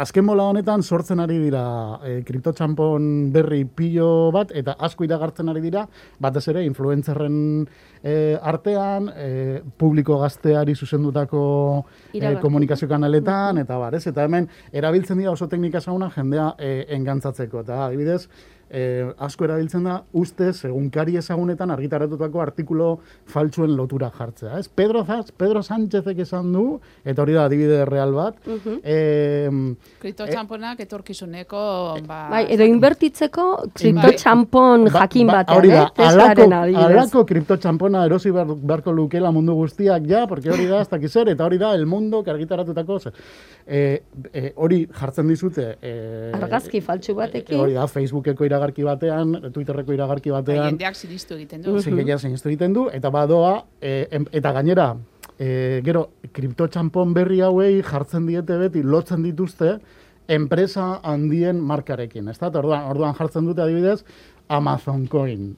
azken 0.00 0.26
bola 0.28 0.44
honetan 0.50 0.82
sortzen 0.82 1.20
ari 1.22 1.38
dira 1.40 1.62
e, 2.04 2.20
kriptotxampon 2.26 3.30
berri 3.34 3.64
pilo 3.64 4.30
bat, 4.34 4.52
eta 4.54 4.76
asko 4.86 5.06
iragartzen 5.06 5.48
ari 5.52 5.62
dira, 5.64 5.86
batez 6.22 6.44
ere, 6.52 6.64
influencerren 6.68 7.38
e, 8.02 8.16
artean, 8.52 9.08
e, 9.14 9.28
publiko 9.78 10.18
gazteari 10.22 10.74
zuzendutako 10.76 11.42
e, 12.12 12.34
komunikazio 12.42 12.88
kanaletan, 12.90 13.62
eta 13.64 13.78
bar, 13.80 13.96
ez? 13.98 14.04
Eta 14.12 14.26
hemen, 14.26 14.48
erabiltzen 14.72 15.22
dira 15.22 15.32
oso 15.32 15.48
teknika 15.48 15.80
zauna 15.80 16.10
jendea 16.14 16.52
e, 16.58 16.76
engantzatzeko, 16.98 17.64
eta 17.66 17.86
adibidez, 17.86 18.26
eh, 18.70 19.06
asko 19.18 19.46
erabiltzen 19.46 19.84
da 19.86 19.96
ustez 20.12 20.64
egunkari 20.68 21.16
ezagunetan 21.20 21.70
argitaratutako 21.70 22.40
artikulo 22.42 22.88
faltsuen 23.30 23.76
lotura 23.76 24.10
jartzea. 24.10 24.58
Ez? 24.58 24.68
Pedro, 24.68 25.04
Zaz, 25.04 25.30
Pedro 25.32 25.62
Sánchezek 25.62 26.18
esan 26.24 26.52
du, 26.52 26.64
eta 27.04 27.22
hori 27.22 27.36
da 27.36 27.44
adibide 27.46 27.84
real 27.84 28.12
bat. 28.14 28.36
Uh 28.46 28.58
-huh. 28.64 28.80
eh, 28.82 29.50
kripto 30.00 30.26
txamponak 30.26 30.80
etorkizuneko... 30.80 31.98
Ba, 32.06 32.28
bai, 32.30 32.46
edo 32.50 32.64
inbertitzeko 32.64 33.70
kripto 33.74 34.12
txampon 34.16 34.84
ba, 34.90 35.00
jakin 35.00 35.26
ba, 35.26 35.32
batean, 35.32 35.58
hori 35.58 35.68
da, 35.70 35.84
eh? 35.96 36.08
alako, 36.08 36.50
alako 36.86 37.24
kripto 37.24 37.56
txampona 37.56 38.04
erosi 38.06 38.30
beharko 38.30 38.92
lukela 38.92 39.30
mundu 39.30 39.54
guztiak 39.54 40.06
ja, 40.06 40.26
porque 40.26 40.50
hori 40.50 40.66
da, 40.66 40.80
ez 40.80 40.88
dakizer, 40.88 41.28
eta 41.28 41.44
hori 41.44 41.58
da, 41.58 41.74
el 41.74 41.86
mundo 41.86 42.22
argitaratutako, 42.26 42.98
eh, 43.66 44.02
eh, 44.32 44.52
hori 44.56 44.86
jartzen 44.92 45.28
dizute... 45.28 45.76
Eh, 45.82 46.32
Argazki 46.34 46.80
faltsu 46.80 47.14
batekin. 47.14 47.58
hori 47.58 47.74
da, 47.74 47.86
Facebookeko 47.86 48.44
iragarki 48.56 48.86
batean, 48.86 49.36
Twitterreko 49.52 49.94
iragarki 49.94 50.32
batean. 50.34 50.64
Bai, 50.64 50.70
jendeak 50.72 50.96
sinistu 50.98 51.36
egiten 51.36 51.62
du. 51.62 51.76
Jendeak 51.84 52.24
sinistu 52.24 52.50
egiten 52.50 52.74
du, 52.76 52.88
eta 52.92 53.12
badoa, 53.14 53.60
e, 53.80 54.24
eta 54.32 54.52
gainera, 54.56 54.88
e, 55.38 55.82
gero, 55.86 56.08
kriptotxampon 56.32 57.14
berri 57.16 57.42
hauei 57.44 57.82
jartzen 57.84 58.26
diete 58.26 58.58
beti, 58.64 58.82
lotzen 58.82 59.22
dituzte, 59.26 59.76
enpresa 60.28 60.96
handien 61.06 61.60
markarekin. 61.62 62.28
Ez 62.32 62.38
da, 62.40 62.50
orduan, 62.50 62.88
orduan 62.90 63.14
jartzen 63.14 63.46
dute 63.46 63.62
adibidez, 63.62 64.00
Amazon 64.48 65.06
Coin. 65.06 65.56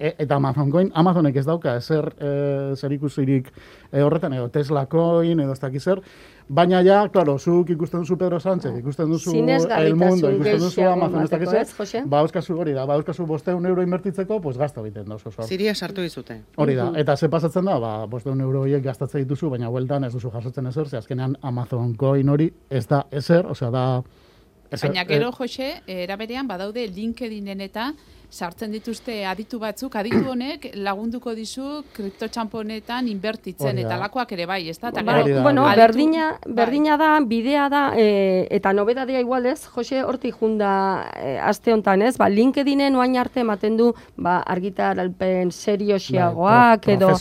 e, 0.00 0.14
eta 0.18 0.36
Amazon 0.36 0.70
Coin, 0.70 0.90
Amazonek 0.94 1.36
ez 1.36 1.46
dauka, 1.46 1.76
ezer 1.76 2.12
e, 2.18 2.30
zer 2.76 2.92
ikusirik 2.92 3.52
e, 3.92 4.02
horretan, 4.02 4.32
edo 4.32 4.48
Tesla 4.50 4.86
Coin, 4.86 5.40
edo 5.40 5.52
ez 5.52 5.60
dakiz 5.60 5.82
zer, 5.82 6.02
Baina 6.48 6.78
ja, 6.86 7.00
claro, 7.10 7.38
zuk 7.38 7.70
ikusten 7.74 8.04
duzu 8.04 8.14
Pedro 8.16 8.38
Sánchez, 8.38 8.70
oh. 8.70 8.78
ikusten 8.78 9.10
duzu 9.10 9.32
El 9.34 9.96
Mundo, 9.96 10.30
ikusten 10.30 10.60
duzu 10.62 10.82
Amazon, 10.86 11.24
ez 11.24 11.30
dakiz 11.30 12.04
ba, 12.06 12.20
euskazu 12.22 12.54
hori 12.54 12.72
da, 12.72 12.84
ba, 12.86 12.94
euskazu 12.94 13.26
bosteun 13.26 13.66
euro 13.66 13.82
inbertitzeko, 13.82 14.38
pues 14.40 14.56
gazta 14.56 14.82
biten 14.82 15.08
da, 15.08 15.16
oso. 15.16 15.32
Siria 15.42 15.74
sartu 15.74 16.02
dizute. 16.02 16.38
Hori 16.56 16.76
da, 16.78 16.92
eta 16.94 17.16
ze 17.16 17.28
pasatzen 17.28 17.66
da, 17.66 17.80
ba, 17.82 18.06
bosteun 18.06 18.40
euro 18.40 18.62
horiek 18.62 18.84
gastatzen 18.84 19.24
dituzu, 19.24 19.50
baina 19.50 19.72
hueltan 19.74 20.06
ez 20.06 20.12
duzu 20.12 20.30
jasotzen 20.30 20.70
ezer, 20.70 20.88
ze 20.88 21.00
azkenean 21.02 21.34
Amazon 21.42 21.96
coin 21.96 22.28
hori 22.28 22.52
ez 22.70 22.86
da 22.86 23.02
ezer, 23.10 23.46
osea 23.50 23.70
da... 23.74 23.86
Baina 24.70 25.04
gero, 25.04 25.28
eh, 25.28 25.36
Jose, 25.38 25.68
eraberean 25.86 26.48
badaude 26.48 26.86
LinkedInen 26.88 27.60
eta 27.60 27.92
sartzen 28.30 28.72
dituzte 28.74 29.24
aditu 29.26 29.58
batzuk, 29.62 29.96
aditu 29.96 30.24
honek 30.34 30.70
lagunduko 30.74 31.34
dizu 31.36 31.82
kriptotxamponetan 31.96 33.08
inbertitzen, 33.08 33.78
eta 33.82 33.98
lakoak 34.00 34.32
ere 34.36 34.46
bai, 34.46 34.60
ez 34.70 34.78
da? 34.80 34.90
Bueno, 34.92 35.66
berdina, 35.76 36.30
bai. 36.44 36.54
berdina 36.60 36.96
da, 37.00 37.10
bidea 37.20 37.68
da, 37.72 37.82
e, 37.96 38.46
eta 38.50 38.72
nobedadea 38.76 39.20
igualez, 39.20 39.66
Jose, 39.74 40.02
horti 40.02 40.32
junda 40.34 40.70
e, 41.16 41.36
aste 41.38 41.72
honetan, 41.72 42.02
ez? 42.02 42.16
Ba, 42.20 42.28
LinkedInen 42.32 42.96
oain 42.96 43.16
arte 43.20 43.40
ematen 43.44 43.76
du, 43.78 43.92
ba, 44.16 44.38
argitaralpen 44.46 45.52
seriosiagoak, 45.54 46.86
bai, 46.86 46.96
edo, 46.96 47.12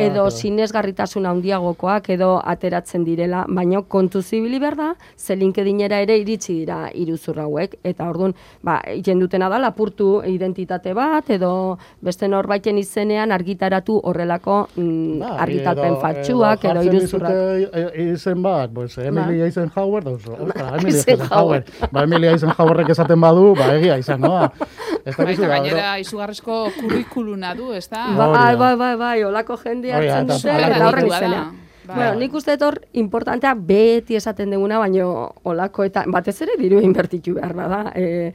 edo 0.00 0.28
sinesgarritasun 0.30 1.26
handiagokoak, 1.30 2.12
edo 2.16 2.32
ateratzen 2.44 3.04
direla, 3.06 3.44
baina 3.48 3.82
kontu 3.82 4.22
zibili 4.22 4.60
berda, 4.60 4.92
ze 5.16 5.36
LinkedInera 5.36 6.00
ere 6.04 6.18
iritsi 6.20 6.60
dira 6.60 6.80
iruzur 6.94 7.38
hauek, 7.40 7.78
eta 7.84 8.08
orduan, 8.10 8.34
ba, 8.66 8.80
jendutena 9.06 9.48
da, 9.48 9.60
lapurtu 9.62 10.20
identitate 10.50 10.94
bat 10.94 11.30
edo 11.30 11.78
beste 12.00 12.28
norbaiten 12.28 12.78
izenean 12.78 13.32
argitaratu 13.32 14.00
horrelako 14.04 14.68
mm, 14.76 15.18
ba, 15.20 15.30
argitalpen 15.44 15.96
fatxuak 16.02 16.64
edo, 16.64 16.82
edo 16.82 16.96
iruzurrak. 16.96 17.94
Izen 18.00 18.42
bat, 18.42 18.70
pues, 18.74 18.98
Emilia 18.98 19.44
ba. 19.44 19.48
Eisenhower, 19.48 20.04
da, 20.04 20.10
ostra, 20.16 20.68
Emilia 20.78 20.98
Eisenhower. 20.98 21.64
Ba, 21.92 22.04
Emilia 22.04 22.34
Eisenhowerrek 22.34 22.92
esaten 22.96 23.20
badu, 23.20 23.54
ba, 23.58 23.72
egia 23.76 23.98
izan, 24.00 24.20
no? 24.20 24.36
Ez 25.04 25.16
da 25.16 25.26
gizu, 25.30 25.46
gainera, 25.48 25.96
izugarrezko 26.02 26.60
kurrikuluna 26.80 27.54
du, 27.58 27.72
ez 27.76 27.86
da? 27.88 28.06
Bai, 28.18 28.54
bai, 28.60 28.74
bai, 28.76 28.94
bai, 29.00 29.16
olako 29.24 29.58
jende 29.64 29.94
hartzen 29.94 30.30
dute, 30.30 30.54
eta 30.68 30.86
horren 30.88 31.10
izenean. 31.10 31.58
Bai. 31.90 31.96
Bueno, 31.96 32.20
nik 32.20 32.34
uste 32.38 32.54
etor 32.54 32.76
importantea 33.02 33.54
beti 33.54 34.14
esaten 34.14 34.52
duguna, 34.54 34.78
baino 34.78 35.08
olako 35.50 35.84
eta 35.88 36.04
batez 36.06 36.36
ere 36.46 36.54
diru 36.60 36.78
inbertitu 36.86 37.34
behar 37.34 37.56
da. 37.58 37.80
E, 37.98 38.30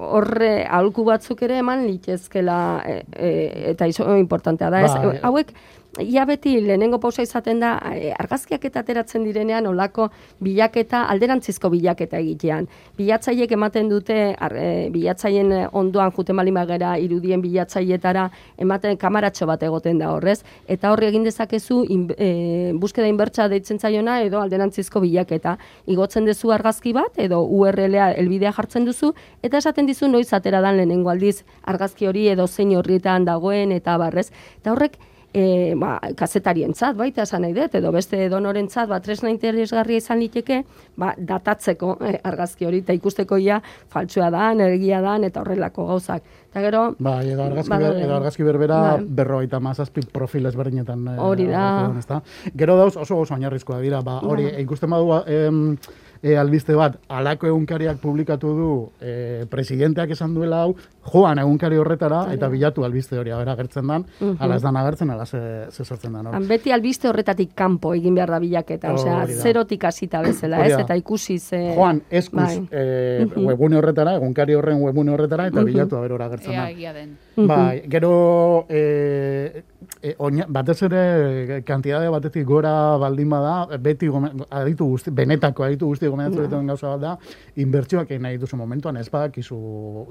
horre 0.00 0.52
aholku 0.64 1.04
batzuk 1.04 1.42
ere 1.44 1.58
eman 1.60 1.84
litezkela 1.84 2.60
e, 2.88 2.96
e, 3.12 3.32
eta 3.74 3.88
iso 3.90 4.08
importantea 4.16 4.70
da. 4.72 4.80
Ez, 4.86 4.94
ba, 4.94 5.12
hauek, 5.28 5.52
ia 5.98 6.24
beti 6.24 6.60
lehenengo 6.60 7.00
pausa 7.00 7.22
izaten 7.22 7.60
da 7.60 7.72
e, 7.90 8.12
argazkiak 8.14 8.64
eta 8.64 8.80
ateratzen 8.84 9.24
direnean 9.26 9.66
olako 9.66 10.08
bilaketa 10.40 11.02
alderantzizko 11.10 11.70
bilaketa 11.70 12.18
egitean. 12.22 12.68
Bilatzaiek 12.98 13.50
ematen 13.52 13.88
dute 13.90 14.18
ar, 14.38 14.54
e, 14.54 14.88
bilatzaien 14.94 15.50
ondoan 15.72 16.12
jute 16.14 16.32
magera 16.32 16.96
irudien 16.98 17.42
bilatzaietara 17.42 18.28
ematen 18.58 18.96
kamaratxo 18.96 19.46
bat 19.46 19.62
egoten 19.62 19.98
da 19.98 20.12
horrez 20.12 20.42
eta 20.68 20.92
horri 20.92 21.06
egin 21.06 21.24
dezakezu 21.24 21.84
in, 21.88 22.08
e, 22.16 22.72
buskeda 22.74 23.08
inbertsa 23.08 23.48
deitzen 23.48 23.78
zaiona 23.78 24.20
edo 24.22 24.40
alderantzizko 24.40 25.00
bilaketa. 25.00 25.58
Igotzen 25.86 26.24
duzu 26.24 26.52
argazki 26.52 26.92
bat 26.92 27.18
edo 27.18 27.42
URL-a 27.42 28.12
elbidea 28.12 28.52
jartzen 28.52 28.84
duzu 28.84 29.12
eta 29.42 29.58
esaten 29.58 29.86
dizu 29.86 30.08
noiz 30.08 30.32
atera 30.32 30.60
dan 30.60 30.76
lehenengo 30.76 31.10
aldiz 31.10 31.42
argazki 31.64 32.06
hori 32.06 32.28
edo 32.28 32.46
zein 32.46 32.76
horrietan 32.76 33.24
dagoen 33.24 33.72
eta 33.72 33.98
barrez. 33.98 34.30
Eta 34.60 34.72
horrek 34.72 34.98
e, 35.34 35.74
ba, 35.78 35.98
kazetarien 36.18 36.72
tzat, 36.74 36.96
baita 36.98 37.22
esan 37.22 37.44
nahi 37.44 37.54
dut, 37.54 37.74
edo 37.78 37.92
beste 37.94 38.28
donoren 38.32 38.68
tzat, 38.70 38.88
ba, 38.90 39.00
tresna 39.04 39.30
interesgarria 39.30 40.02
izan 40.02 40.20
liteke, 40.22 40.62
ba, 40.98 41.12
datatzeko 41.16 41.96
e, 42.06 42.16
argazki 42.26 42.66
hori, 42.66 42.82
eta 42.84 42.96
ikusteko 42.96 43.38
ia 43.38 43.60
faltsua 43.92 44.30
da, 44.34 44.50
energia 44.56 45.00
da, 45.04 45.16
eta 45.30 45.44
horrelako 45.44 45.86
gauzak. 45.92 46.26
Eta 46.50 46.64
gero... 46.66 46.82
Ba, 46.98 47.20
edo 47.22 47.46
argazki, 47.46 47.78
ber, 47.78 48.02
edo 48.02 48.18
argazki 48.18 48.46
berbera 48.46 48.82
ba, 48.82 48.92
berroita 49.22 49.62
mazazpi 49.62 50.04
profil 50.12 50.50
ezberdinetan. 50.50 51.06
E, 51.14 51.16
hori 51.22 51.48
da. 51.50 52.20
Gero 52.56 52.78
dauz 52.80 52.94
oso 52.96 53.20
oso 53.22 53.34
oinarrizkoa 53.38 53.80
dira, 53.84 54.02
ba, 54.06 54.18
hori, 54.26 54.50
ba. 54.50 54.62
ikusten 54.64 54.90
badu, 54.90 55.20
em, 55.30 55.76
e, 56.22 56.36
albiste 56.36 56.74
bat, 56.76 56.98
alako 57.08 57.48
egunkariak 57.50 58.00
publikatu 58.02 58.52
du 58.56 58.70
e, 59.00 59.46
presidenteak 59.50 60.12
esan 60.16 60.34
duela 60.34 60.64
hau, 60.64 60.74
joan 61.00 61.38
egunkari 61.40 61.78
horretara 61.80 62.20
eta 62.34 62.48
bilatu 62.52 62.84
albiste 62.84 63.18
hori 63.18 63.32
agera 63.32 63.54
gertzen 63.56 63.86
dan, 63.86 64.04
uh 64.20 64.28
-huh. 64.28 64.36
ala 64.38 64.56
ez 64.56 64.62
dan 64.62 64.76
agertzen, 64.76 65.10
ala 65.10 65.26
ze, 65.26 65.66
ze 65.70 65.84
sortzen 65.84 66.12
dan. 66.12 66.26
Han 66.26 66.46
beti 66.48 66.72
albiste 66.72 67.08
horretatik 67.08 67.54
kanpo 67.54 67.94
egin 67.94 68.14
behar 68.14 68.30
da 68.30 68.38
bilaketa, 68.38 68.92
osea, 68.92 69.26
zerotik 69.26 69.84
hasita 69.84 70.22
bezala, 70.22 70.66
ez, 70.66 70.78
eta 70.78 70.94
ikusi 70.94 71.38
ze... 71.38 71.74
Joan, 71.74 72.02
eskuz 72.10 72.42
bai. 72.42 72.68
e, 72.70 73.26
webune 73.36 73.76
horretara, 73.76 74.14
egunkari 74.14 74.54
horren 74.54 74.82
webune 74.82 75.12
horretara, 75.12 75.46
eta 75.46 75.64
bilatu 75.64 75.96
aber 75.96 76.12
hori 76.12 76.24
agertzen 76.24 76.52
da. 76.52 76.70
Ea, 76.70 76.92
den. 76.92 77.16
Bai, 77.36 77.82
gero, 77.88 78.66
e, 78.68 79.62
e, 80.02 80.14
oina, 80.18 80.44
batez 80.48 80.82
ere, 80.82 81.62
kantidade 81.64 82.08
batetik 82.08 82.44
gora 82.46 82.96
baldin 82.98 83.28
bada, 83.30 83.78
beti 83.78 84.10
aditu 84.50 84.84
guzti, 84.84 85.10
benetako 85.10 85.64
aditu 85.64 85.86
guzti 85.86 86.06
gomendatzen 86.06 86.44
duten 86.44 86.66
gauza 86.66 86.88
bat 86.88 87.00
da, 87.00 87.18
inbertsioak 87.56 88.10
egin 88.10 88.22
nahi 88.22 88.38
duzu 88.38 88.56
momentuan, 88.56 88.96
ez 88.96 89.08
badakizu 89.10 89.56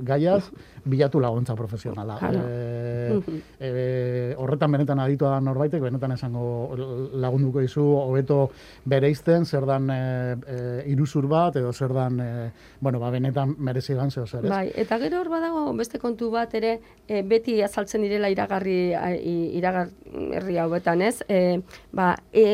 gaiaz, 0.01 0.49
bilatu 0.85 1.19
laguntza 1.19 1.55
profesionala. 1.55 2.17
E, 2.29 3.19
e, 3.59 4.33
horretan 4.37 4.71
benetan 4.71 4.99
aditua 5.03 5.35
da 5.35 5.39
norbaitek, 5.43 5.81
benetan 5.81 6.13
esango 6.15 6.75
lagunduko 7.19 7.63
dizu, 7.63 7.83
hobeto 7.83 8.49
bereizten, 8.85 9.45
zer 9.45 9.65
dan 9.67 9.89
e, 9.89 9.99
e, 10.45 10.59
iruzur 10.93 11.27
bat, 11.27 11.57
edo 11.59 11.73
zer 11.73 11.93
dan, 11.93 12.19
e, 12.19 12.51
bueno, 12.79 12.99
ba, 12.99 13.11
benetan 13.13 13.55
merezi 13.57 13.95
gantzeo 13.97 14.25
zer, 14.27 14.45
ez? 14.45 14.51
Bai, 14.51 14.67
eta 14.75 14.99
gero 15.01 15.21
hor 15.21 15.29
badago, 15.33 15.65
beste 15.77 15.99
kontu 15.99 16.31
bat 16.33 16.53
ere, 16.57 16.77
e, 17.07 17.21
beti 17.23 17.59
azaltzen 17.65 18.05
direla 18.05 18.29
iragarri, 18.31 18.79
iragarri 19.59 20.57
hauetan, 20.61 21.03
ez? 21.05 21.17
E, 21.27 21.59
ba, 21.95 22.11
e, 22.33 22.45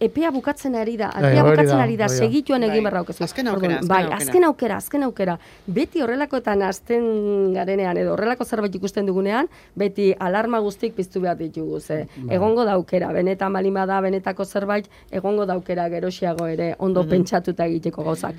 epea 0.00 0.32
bukatzen 0.34 0.76
ari 0.78 0.96
da, 1.00 1.10
epea 1.16 1.46
bukatzen 1.46 1.80
ari 1.80 1.96
da, 2.00 2.08
segituan 2.10 2.64
egin 2.68 2.84
bai. 2.84 3.04
Azken 3.30 3.48
aukera, 3.48 3.78
azken 3.80 3.88
bai, 3.88 4.04
azken 4.16 4.44
aukera, 4.48 4.76
azken 4.80 5.06
aukera. 5.06 5.36
Beti 5.66 6.02
horrelakoetan 6.04 6.62
azten 6.66 7.56
garenean 7.70 7.96
edo 8.00 8.14
horrelako 8.14 8.44
zerbait 8.44 8.74
ikusten 8.74 9.06
dugunean, 9.06 9.48
beti 9.78 10.10
alarma 10.18 10.60
guztik 10.60 10.94
piztu 10.96 11.22
behar 11.22 11.38
ditugu, 11.38 11.80
ze. 11.80 12.06
Bai. 12.16 12.36
Egongo 12.36 12.64
daukera, 12.68 13.12
benetan 13.12 13.52
balima 13.52 13.86
da, 13.86 14.00
benetako 14.00 14.44
zerbait, 14.44 14.90
egongo 15.10 15.46
daukera 15.46 15.88
gerosiago 15.88 16.46
ere, 16.50 16.74
ondo 16.78 17.04
mm 17.04 17.10
pentsatuta 17.10 17.66
egiteko 17.66 18.04
gauzak. 18.06 18.36